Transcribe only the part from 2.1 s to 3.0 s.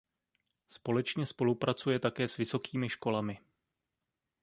s vysokými